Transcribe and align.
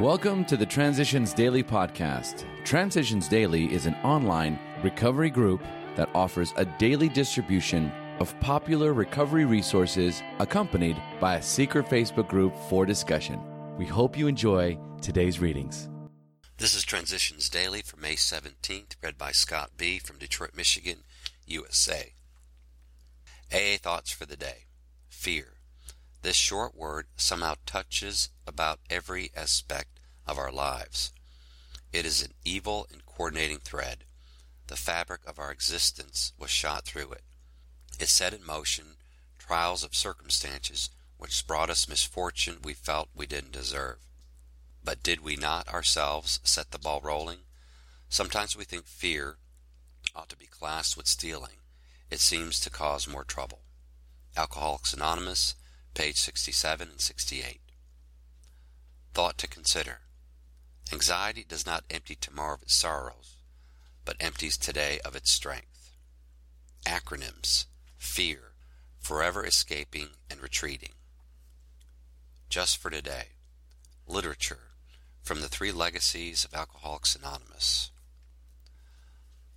Welcome 0.00 0.46
to 0.46 0.56
the 0.56 0.64
Transitions 0.64 1.34
Daily 1.34 1.62
podcast. 1.62 2.46
Transitions 2.64 3.28
Daily 3.28 3.70
is 3.70 3.84
an 3.84 3.94
online 3.96 4.58
recovery 4.82 5.28
group 5.28 5.62
that 5.96 6.08
offers 6.14 6.54
a 6.56 6.64
daily 6.64 7.10
distribution 7.10 7.92
of 8.18 8.34
popular 8.40 8.94
recovery 8.94 9.44
resources 9.44 10.22
accompanied 10.38 10.96
by 11.20 11.36
a 11.36 11.42
secret 11.42 11.84
Facebook 11.90 12.26
group 12.26 12.56
for 12.70 12.86
discussion. 12.86 13.38
We 13.76 13.84
hope 13.84 14.16
you 14.16 14.28
enjoy 14.28 14.78
today's 15.02 15.40
readings. 15.40 15.90
This 16.56 16.74
is 16.74 16.84
Transitions 16.84 17.50
Daily 17.50 17.82
for 17.82 17.98
May 17.98 18.14
17th, 18.14 18.96
read 19.02 19.18
by 19.18 19.32
Scott 19.32 19.72
B. 19.76 19.98
from 19.98 20.16
Detroit, 20.16 20.52
Michigan, 20.56 21.00
USA. 21.46 22.14
AA 23.52 23.76
Thoughts 23.76 24.10
for 24.10 24.24
the 24.24 24.38
Day 24.38 24.64
Fear. 25.10 25.51
This 26.22 26.36
short 26.36 26.76
word 26.76 27.08
somehow 27.16 27.56
touches 27.66 28.28
about 28.46 28.78
every 28.88 29.32
aspect 29.36 29.98
of 30.24 30.38
our 30.38 30.52
lives. 30.52 31.12
It 31.92 32.06
is 32.06 32.22
an 32.22 32.34
evil 32.44 32.86
and 32.92 33.04
coordinating 33.04 33.58
thread. 33.58 34.04
The 34.68 34.76
fabric 34.76 35.20
of 35.26 35.40
our 35.40 35.50
existence 35.50 36.32
was 36.38 36.50
shot 36.50 36.84
through 36.84 37.12
it. 37.12 37.24
It 37.98 38.08
set 38.08 38.32
in 38.32 38.46
motion 38.46 38.96
trials 39.38 39.82
of 39.82 39.94
circumstances 39.94 40.90
which 41.18 41.46
brought 41.46 41.70
us 41.70 41.88
misfortune 41.88 42.58
we 42.62 42.72
felt 42.72 43.08
we 43.14 43.26
didn't 43.26 43.52
deserve. 43.52 43.98
But 44.82 45.02
did 45.02 45.20
we 45.20 45.36
not 45.36 45.68
ourselves 45.68 46.40
set 46.44 46.70
the 46.70 46.78
ball 46.78 47.00
rolling? 47.00 47.40
Sometimes 48.08 48.56
we 48.56 48.64
think 48.64 48.86
fear 48.86 49.38
ought 50.14 50.28
to 50.28 50.36
be 50.36 50.46
classed 50.46 50.96
with 50.96 51.06
stealing. 51.06 51.58
It 52.10 52.20
seems 52.20 52.60
to 52.60 52.70
cause 52.70 53.08
more 53.08 53.24
trouble. 53.24 53.60
Alcoholics 54.36 54.94
Anonymous, 54.94 55.54
page 55.94 56.16
67 56.16 56.88
and 56.88 57.00
68. 57.00 57.60
Thought 59.14 59.38
to 59.38 59.46
consider. 59.46 60.00
Anxiety 60.92 61.44
does 61.46 61.66
not 61.66 61.84
empty 61.90 62.14
tomorrow 62.14 62.54
of 62.54 62.62
its 62.62 62.74
sorrows, 62.74 63.36
but 64.04 64.16
empties 64.20 64.56
today 64.56 65.00
of 65.04 65.14
its 65.14 65.30
strength. 65.30 65.96
Acronyms 66.84 67.66
Fear, 67.98 68.52
forever 68.98 69.46
escaping 69.46 70.08
and 70.28 70.40
retreating. 70.40 70.92
Just 72.48 72.78
for 72.78 72.90
today. 72.90 73.28
Literature 74.06 74.72
from 75.22 75.40
the 75.40 75.48
three 75.48 75.72
legacies 75.72 76.44
of 76.44 76.52
Alcoholics 76.52 77.14
Anonymous. 77.14 77.90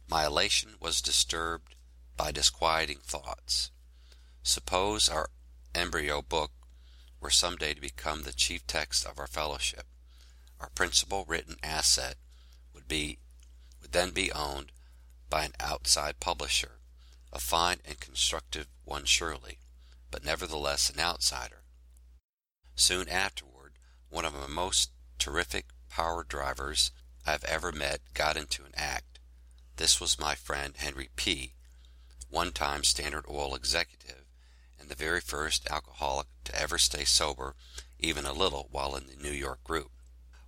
My 0.08 0.26
elation 0.26 0.76
was 0.80 1.02
disturbed 1.02 1.76
by 2.16 2.32
disquieting 2.32 3.00
thoughts. 3.04 3.72
Suppose 4.44 5.10
our 5.10 5.30
embryo 5.76 6.22
book 6.22 6.52
were 7.20 7.30
someday 7.30 7.74
to 7.74 7.82
become 7.82 8.24
the 8.24 8.32
chief 8.32 8.66
text 8.66 9.06
of 9.06 9.20
our 9.20 9.28
fellowship. 9.28 9.86
Our 10.60 10.70
principal 10.70 11.26
written 11.26 11.58
asset 11.62 12.16
would 12.74 12.88
be 12.88 13.20
would 13.82 13.92
then 13.92 14.12
be 14.12 14.32
owned 14.32 14.72
by 15.30 15.44
an 15.44 15.54
outside 15.60 16.20
publisher, 16.20 16.80
a 17.32 17.40
fine 17.40 17.80
and 17.86 18.00
constructive 18.00 18.68
one 18.84 19.06
surely, 19.06 19.60
but 20.12 20.24
nevertheless 20.24 20.90
an 20.90 21.00
outsider. 21.00 21.64
Soon 22.76 23.10
afterward, 23.10 23.74
one 24.10 24.26
of 24.26 24.34
my 24.34 24.48
most 24.48 24.92
terrific 25.20 25.66
power 25.90 26.24
drivers 26.24 26.92
I 27.26 27.32
have 27.32 27.44
ever 27.44 27.72
met 27.72 28.02
got 28.14 28.38
into 28.38 28.64
an 28.64 28.74
act. 28.76 29.20
This 29.76 30.00
was 30.00 30.20
my 30.20 30.36
friend 30.36 30.76
Henry 30.78 31.10
P., 31.16 31.54
one 32.30 32.52
time 32.52 32.84
Standard 32.84 33.26
Oil 33.30 33.56
executive 33.56 34.25
and 34.80 34.90
the 34.90 34.96
very 34.96 35.22
first 35.22 35.70
alcoholic 35.70 36.28
to 36.46 36.60
ever 36.60 36.78
stay 36.78 37.04
sober 37.06 37.56
even 38.00 38.26
a 38.26 38.34
little 38.34 38.68
while 38.72 38.96
in 38.96 39.08
the 39.08 39.22
New 39.22 39.32
York 39.32 39.64
group. 39.64 39.92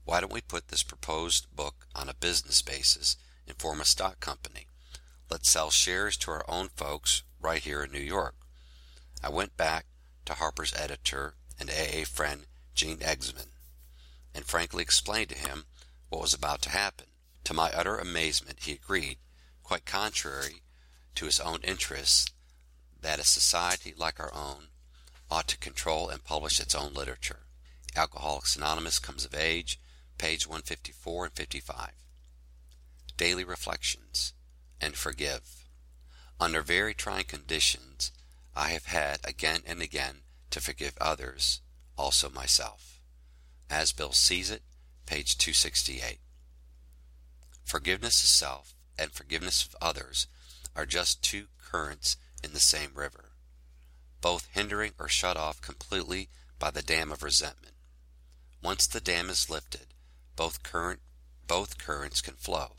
Why 0.05 0.21
don't 0.21 0.31
we 0.31 0.41
put 0.41 0.67
this 0.67 0.83
proposed 0.83 1.47
book 1.55 1.87
on 1.95 2.07
a 2.09 2.13
business 2.13 2.61
basis 2.61 3.17
and 3.47 3.57
form 3.57 3.81
a 3.81 3.85
stock 3.85 4.19
company? 4.19 4.67
Let's 5.29 5.51
sell 5.51 5.69
shares 5.69 6.17
to 6.17 6.31
our 6.31 6.45
own 6.47 6.69
folks 6.69 7.23
right 7.41 7.61
here 7.61 7.83
in 7.83 7.91
New 7.91 7.99
York. 7.99 8.35
I 9.23 9.29
went 9.29 9.57
back 9.57 9.85
to 10.25 10.33
Harper's 10.33 10.73
editor 10.75 11.35
and 11.59 11.69
AA 11.69 12.05
friend 12.05 12.45
Gene 12.75 12.99
Exman 12.99 13.47
and 14.33 14.45
frankly 14.45 14.83
explained 14.83 15.29
to 15.29 15.37
him 15.37 15.65
what 16.09 16.21
was 16.21 16.33
about 16.33 16.61
to 16.61 16.69
happen. 16.69 17.07
To 17.45 17.53
my 17.53 17.71
utter 17.71 17.97
amazement, 17.97 18.59
he 18.61 18.73
agreed, 18.73 19.17
quite 19.63 19.85
contrary 19.85 20.61
to 21.15 21.25
his 21.25 21.39
own 21.39 21.59
interests, 21.63 22.29
that 23.01 23.19
a 23.19 23.23
society 23.23 23.93
like 23.95 24.19
our 24.19 24.33
own 24.33 24.67
ought 25.29 25.47
to 25.47 25.57
control 25.57 26.09
and 26.09 26.23
publish 26.23 26.59
its 26.59 26.75
own 26.75 26.93
literature. 26.93 27.39
Alcoholics 27.95 28.55
Anonymous 28.55 28.99
comes 28.99 29.25
of 29.25 29.35
age, 29.35 29.79
page 30.17 30.47
154 30.47 31.25
and 31.25 31.33
55. 31.33 31.91
Daily 33.17 33.43
Reflections 33.43 34.33
and 34.79 34.95
Forgive. 34.95 35.65
Under 36.39 36.61
very 36.61 36.93
trying 36.93 37.25
conditions, 37.25 38.11
I 38.55 38.69
have 38.69 38.85
had 38.85 39.19
again 39.23 39.61
and 39.65 39.81
again 39.81 40.21
to 40.51 40.61
forgive 40.61 40.93
others, 41.01 41.61
also 41.97 42.29
myself. 42.29 43.01
As 43.69 43.91
Bill 43.91 44.13
sees 44.13 44.49
it, 44.51 44.61
page 45.05 45.37
268. 45.37 46.19
Forgiveness 47.63 48.21
of 48.21 48.29
self 48.29 48.75
and 48.97 49.11
forgiveness 49.11 49.65
of 49.65 49.75
others 49.81 50.27
are 50.75 50.85
just 50.85 51.23
two 51.23 51.47
currents 51.59 52.17
in 52.47 52.53
the 52.53 52.59
same 52.59 52.91
river, 52.95 53.33
both 54.21 54.47
hindering 54.53 54.93
or 54.97 55.09
shut 55.09 55.35
off 55.35 55.61
completely 55.61 56.29
by 56.57 56.71
the 56.71 56.81
dam 56.81 57.11
of 57.11 57.21
resentment. 57.21 57.75
Once 58.63 58.87
the 58.87 59.01
dam 59.01 59.29
is 59.29 59.49
lifted, 59.49 59.87
both 60.35 60.63
current 60.63 61.01
both 61.45 61.77
currents 61.77 62.21
can 62.21 62.35
flow. 62.35 62.73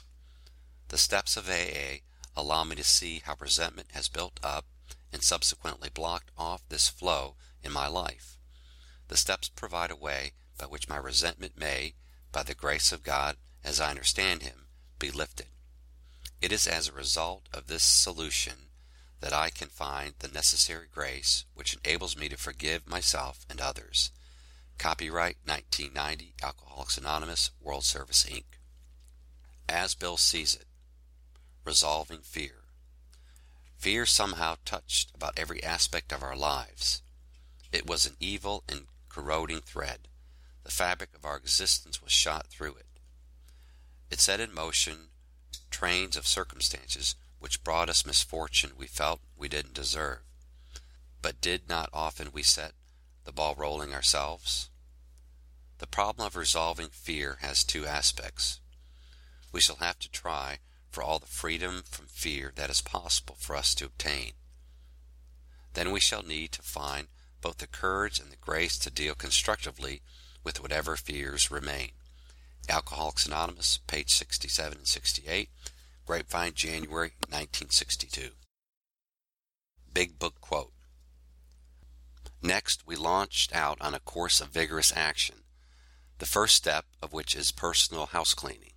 The 0.88 0.98
steps 0.98 1.36
of 1.36 1.48
AA 1.48 2.00
allow 2.36 2.64
me 2.64 2.76
to 2.76 2.84
see 2.84 3.22
how 3.24 3.36
resentment 3.38 3.88
has 3.92 4.08
built 4.08 4.40
up 4.42 4.64
and 5.12 5.22
subsequently 5.22 5.88
blocked 5.88 6.30
off 6.36 6.68
this 6.68 6.88
flow 6.88 7.36
in 7.62 7.72
my 7.72 7.86
life. 7.86 8.38
The 9.08 9.16
steps 9.16 9.48
provide 9.48 9.90
a 9.90 9.96
way 9.96 10.32
by 10.58 10.66
which 10.66 10.88
my 10.88 10.96
resentment 10.96 11.58
may, 11.58 11.94
by 12.32 12.42
the 12.42 12.54
grace 12.54 12.92
of 12.92 13.02
God 13.02 13.36
as 13.64 13.80
I 13.80 13.90
understand 13.90 14.42
Him, 14.42 14.66
be 14.98 15.10
lifted. 15.10 15.48
It 16.40 16.52
is 16.52 16.66
as 16.66 16.88
a 16.88 16.92
result 16.92 17.48
of 17.52 17.66
this 17.66 17.82
solution 17.82 18.67
that 19.20 19.32
I 19.32 19.50
can 19.50 19.68
find 19.68 20.14
the 20.18 20.28
necessary 20.28 20.86
grace 20.92 21.44
which 21.54 21.76
enables 21.84 22.16
me 22.16 22.28
to 22.28 22.36
forgive 22.36 22.88
myself 22.88 23.44
and 23.50 23.60
others. 23.60 24.10
Copyright 24.78 25.38
1990 25.44 26.34
Alcoholics 26.42 26.96
Anonymous 26.98 27.50
World 27.60 27.84
Service 27.84 28.24
Inc. 28.24 28.44
As 29.68 29.94
Bill 29.94 30.16
sees 30.16 30.54
it, 30.54 30.66
resolving 31.64 32.20
fear. 32.20 32.62
Fear 33.76 34.06
somehow 34.06 34.56
touched 34.64 35.14
about 35.14 35.38
every 35.38 35.62
aspect 35.62 36.12
of 36.12 36.22
our 36.22 36.36
lives. 36.36 37.02
It 37.72 37.86
was 37.86 38.06
an 38.06 38.16
evil 38.20 38.64
and 38.68 38.86
corroding 39.08 39.60
thread. 39.60 40.08
The 40.64 40.70
fabric 40.70 41.10
of 41.14 41.24
our 41.24 41.36
existence 41.36 42.02
was 42.02 42.12
shot 42.12 42.46
through 42.46 42.76
it. 42.76 42.86
It 44.10 44.20
set 44.20 44.40
in 44.40 44.54
motion 44.54 45.08
trains 45.70 46.16
of 46.16 46.26
circumstances 46.26 47.14
which 47.38 47.62
brought 47.64 47.88
us 47.88 48.06
misfortune 48.06 48.72
we 48.76 48.86
felt 48.86 49.20
we 49.36 49.48
didn't 49.48 49.74
deserve. 49.74 50.20
But 51.22 51.40
did 51.40 51.68
not 51.68 51.90
often 51.92 52.30
we 52.32 52.42
set 52.42 52.72
the 53.24 53.32
ball 53.32 53.54
rolling 53.56 53.92
ourselves? 53.92 54.70
The 55.78 55.86
problem 55.86 56.26
of 56.26 56.36
resolving 56.36 56.88
fear 56.88 57.38
has 57.40 57.62
two 57.62 57.86
aspects. 57.86 58.60
We 59.52 59.60
shall 59.60 59.76
have 59.76 59.98
to 60.00 60.10
try 60.10 60.58
for 60.90 61.02
all 61.02 61.18
the 61.18 61.26
freedom 61.26 61.82
from 61.88 62.06
fear 62.06 62.52
that 62.56 62.70
is 62.70 62.80
possible 62.80 63.36
for 63.38 63.54
us 63.54 63.74
to 63.76 63.86
obtain. 63.86 64.32
Then 65.74 65.92
we 65.92 66.00
shall 66.00 66.22
need 66.22 66.52
to 66.52 66.62
find 66.62 67.08
both 67.40 67.58
the 67.58 67.66
courage 67.66 68.18
and 68.18 68.32
the 68.32 68.36
grace 68.36 68.78
to 68.78 68.90
deal 68.90 69.14
constructively 69.14 70.02
with 70.42 70.60
whatever 70.60 70.96
fears 70.96 71.50
remain. 71.50 71.90
Alcoholics 72.68 73.26
Anonymous, 73.26 73.78
page 73.86 74.10
67 74.10 74.78
and 74.78 74.86
68, 74.86 75.48
Grapevine, 76.08 76.54
January 76.54 77.12
1962. 77.28 78.30
Big 79.92 80.18
Book 80.18 80.40
Quote 80.40 80.72
Next, 82.40 82.86
we 82.86 82.96
launched 82.96 83.54
out 83.54 83.76
on 83.82 83.92
a 83.92 84.00
course 84.00 84.40
of 84.40 84.48
vigorous 84.48 84.90
action, 84.96 85.42
the 86.16 86.24
first 86.24 86.56
step 86.56 86.86
of 87.02 87.12
which 87.12 87.36
is 87.36 87.52
personal 87.52 88.06
house 88.06 88.32
cleaning, 88.32 88.72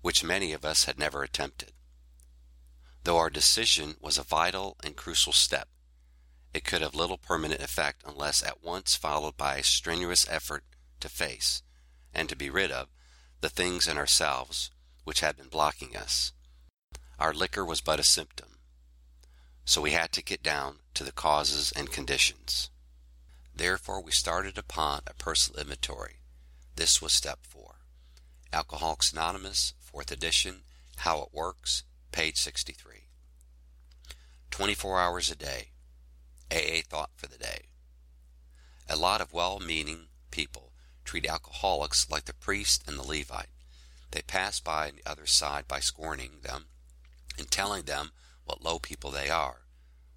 which 0.00 0.22
many 0.22 0.52
of 0.52 0.64
us 0.64 0.84
had 0.84 0.96
never 0.96 1.24
attempted. 1.24 1.72
Though 3.02 3.16
our 3.16 3.30
decision 3.30 3.96
was 4.00 4.16
a 4.16 4.22
vital 4.22 4.76
and 4.84 4.94
crucial 4.94 5.32
step, 5.32 5.66
it 6.52 6.62
could 6.62 6.82
have 6.82 6.94
little 6.94 7.18
permanent 7.18 7.62
effect 7.62 8.04
unless 8.06 8.44
at 8.44 8.62
once 8.62 8.94
followed 8.94 9.36
by 9.36 9.56
a 9.56 9.64
strenuous 9.64 10.24
effort 10.30 10.62
to 11.00 11.08
face 11.08 11.64
and 12.14 12.28
to 12.28 12.36
be 12.36 12.48
rid 12.48 12.70
of 12.70 12.90
the 13.40 13.48
things 13.48 13.88
in 13.88 13.98
ourselves 13.98 14.70
which 15.02 15.18
had 15.18 15.36
been 15.36 15.48
blocking 15.48 15.96
us. 15.96 16.32
Our 17.18 17.32
liquor 17.32 17.64
was 17.64 17.80
but 17.80 18.00
a 18.00 18.04
symptom, 18.04 18.58
so 19.64 19.80
we 19.80 19.92
had 19.92 20.12
to 20.12 20.22
get 20.22 20.42
down 20.42 20.78
to 20.94 21.04
the 21.04 21.12
causes 21.12 21.72
and 21.76 21.90
conditions. 21.90 22.70
Therefore, 23.54 24.02
we 24.02 24.10
started 24.10 24.58
upon 24.58 25.02
a 25.06 25.14
personal 25.14 25.60
inventory, 25.60 26.16
This 26.76 27.00
was 27.00 27.12
step 27.12 27.40
four. 27.42 27.76
Alcoholics 28.52 29.12
Anonymous, 29.12 29.74
4th 29.92 30.10
edition, 30.10 30.62
How 30.96 31.22
It 31.22 31.28
Works, 31.32 31.84
page 32.10 32.36
63. 32.36 33.08
24 34.50 35.00
hours 35.00 35.30
a 35.30 35.36
day. 35.36 35.70
AA 36.50 36.82
thought 36.88 37.10
for 37.16 37.28
the 37.28 37.38
day. 37.38 37.66
A 38.88 38.96
lot 38.96 39.20
of 39.20 39.32
well 39.32 39.60
meaning 39.60 40.08
people 40.30 40.72
treat 41.04 41.26
alcoholics 41.26 42.10
like 42.10 42.24
the 42.24 42.34
priest 42.34 42.82
and 42.86 42.98
the 42.98 43.02
Levite. 43.02 43.50
They 44.10 44.22
pass 44.22 44.60
by 44.60 44.88
on 44.88 44.96
the 44.96 45.10
other 45.10 45.26
side 45.26 45.66
by 45.68 45.80
scorning 45.80 46.40
them 46.42 46.66
and 47.38 47.50
telling 47.50 47.84
them 47.84 48.10
what 48.44 48.62
low 48.62 48.78
people 48.78 49.10
they 49.10 49.30
are, 49.30 49.62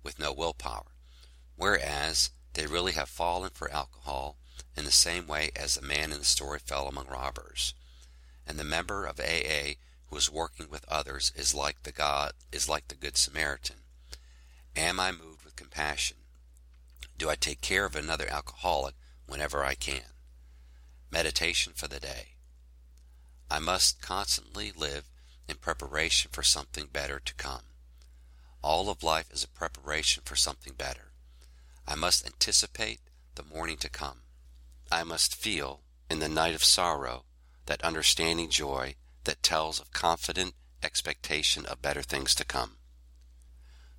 with 0.04 0.20
no 0.20 0.34
willpower, 0.34 0.94
whereas 1.56 2.32
they 2.54 2.66
really 2.66 2.94
have 2.94 3.10
fallen 3.10 3.52
for 3.54 3.72
alcohol 3.72 4.38
in 4.76 4.86
the 4.86 4.92
same 4.92 5.28
way 5.28 5.52
as 5.56 5.76
the 5.76 5.82
man 5.82 6.12
in 6.12 6.20
the 6.20 6.26
story 6.26 6.60
fell 6.60 6.88
among 6.88 7.08
robbers. 7.08 7.74
And 8.46 8.58
the 8.58 8.64
member 8.64 9.06
of 9.06 9.20
AA 9.20 9.74
who 10.10 10.18
is 10.18 10.32
working 10.32 10.70
with 10.70 10.86
others 10.88 11.32
is 11.36 11.54
like 11.54 11.84
the 11.84 11.92
God 11.92 12.32
is 12.52 12.70
like 12.70 12.88
the 12.88 12.96
good 12.96 13.18
Samaritan. 13.18 13.78
Am 14.76 15.00
I 15.00 15.12
moved 15.12 15.44
with 15.44 15.56
compassion? 15.56 16.18
Do 17.18 17.30
I 17.30 17.36
take 17.36 17.62
care 17.62 17.86
of 17.86 17.96
another 17.96 18.28
alcoholic 18.30 18.96
whenever 19.26 19.64
I 19.64 19.76
can? 19.76 20.14
Meditation 21.12 21.74
for 21.76 21.88
the 21.88 22.00
day. 22.00 22.36
I 23.50 23.60
must 23.60 24.02
constantly 24.02 24.72
live 24.72 25.10
in 25.48 25.58
preparation 25.58 26.30
for 26.32 26.44
something 26.44 26.88
better 26.92 27.20
to 27.20 27.34
come. 27.36 27.64
All 28.62 28.90
of 28.90 29.04
life 29.04 29.32
is 29.32 29.44
a 29.44 29.48
preparation 29.48 30.24
for 30.26 30.36
something 30.36 30.74
better. 30.74 31.12
I 31.88 31.96
must 31.96 32.26
anticipate 32.26 33.00
the 33.36 33.44
morning 33.44 33.78
to 33.78 33.90
come. 33.90 34.22
I 34.92 35.04
must 35.04 35.36
feel, 35.36 35.82
in 36.10 36.20
the 36.20 36.30
night 36.30 36.56
of 36.56 36.64
sorrow, 36.64 37.24
that 37.66 37.84
understanding 37.84 38.50
joy 38.50 38.96
that 39.26 39.44
tells 39.44 39.80
of 39.80 39.92
confident 39.92 40.54
expectation 40.84 41.66
of 41.66 41.82
better 41.82 42.02
things 42.02 42.34
to 42.36 42.46
come. 42.46 42.78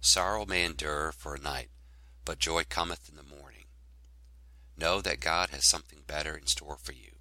Sorrow 0.01 0.47
may 0.47 0.65
endure 0.65 1.13
for 1.13 1.35
a 1.35 1.41
night, 1.41 1.69
but 2.25 2.39
joy 2.39 2.65
cometh 2.69 3.09
in 3.09 3.17
the 3.17 3.23
morning. 3.23 3.65
Know 4.77 5.01
that 5.01 5.21
God 5.21 5.51
has 5.51 5.65
something 5.65 6.01
better 6.07 6.37
in 6.37 6.47
store 6.47 6.77
for 6.81 6.93
you, 6.93 7.13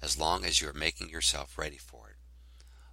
as 0.00 0.18
long 0.18 0.44
as 0.44 0.60
you 0.60 0.68
are 0.68 0.72
making 0.72 1.10
yourself 1.10 1.58
ready 1.58 1.76
for 1.76 2.07
it. 2.07 2.07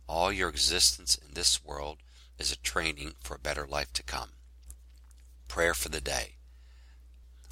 All 0.08 0.32
your 0.32 0.50
existence 0.50 1.16
in 1.16 1.34
this 1.34 1.64
world 1.64 1.98
is 2.38 2.52
a 2.52 2.58
training 2.58 3.16
for 3.22 3.36
a 3.36 3.40
better 3.40 3.66
life 3.66 3.92
to 3.94 4.04
come. 4.04 4.32
Prayer 5.48 5.74
for 5.74 5.90
the 5.90 6.02
day. 6.02 6.36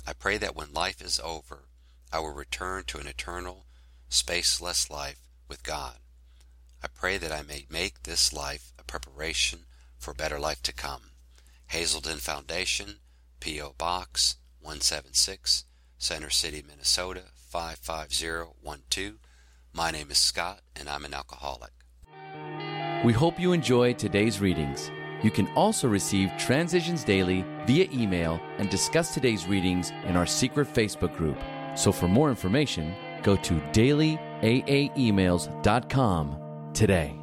I 0.06 0.14
pray 0.14 0.38
that 0.38 0.56
when 0.56 0.74
life 0.74 1.02
is 1.02 1.20
over, 1.24 1.66
I 2.12 2.20
will 2.20 2.34
return 2.34 2.84
to 2.86 3.00
an 3.00 3.08
eternal, 3.08 3.66
spaceless 4.10 4.90
life 4.90 5.20
with 5.48 5.64
God. 5.64 5.96
I 6.84 6.88
pray 6.88 7.18
that 7.18 7.32
I 7.32 7.42
may 7.42 7.66
make 7.70 8.04
this 8.04 8.34
life 8.34 8.74
a 8.78 8.84
preparation 8.84 9.66
for 9.98 10.12
a 10.12 10.16
better 10.16 10.40
life 10.40 10.62
to 10.64 10.74
come. 10.74 11.12
Hazelden 11.68 12.18
Foundation, 12.18 13.00
P.O. 13.40 13.74
Box 13.78 14.36
176, 14.60 15.64
Center 15.98 16.30
City, 16.30 16.64
Minnesota 16.66 17.24
55012. 17.36 19.16
My 19.74 19.90
name 19.90 20.12
is 20.12 20.18
Scott, 20.18 20.60
and 20.76 20.88
I'm 20.88 21.06
an 21.06 21.14
alcoholic. 21.14 21.72
We 23.04 23.14
hope 23.14 23.40
you 23.40 23.52
enjoy 23.52 23.94
today's 23.94 24.40
readings. 24.40 24.92
You 25.24 25.32
can 25.32 25.48
also 25.56 25.88
receive 25.88 26.32
Transitions 26.38 27.04
Daily 27.04 27.44
via 27.66 27.88
email 27.92 28.40
and 28.58 28.70
discuss 28.70 29.14
today's 29.14 29.48
readings 29.48 29.92
in 30.06 30.16
our 30.16 30.26
secret 30.26 30.74
Facebook 30.74 31.16
group. 31.18 31.38
So 31.76 31.92
for 31.92 32.08
more 32.08 32.30
information, 32.30 32.96
go 33.22 33.36
to 33.36 33.54
dailyaaemails.com 33.74 36.38
today 36.74 37.23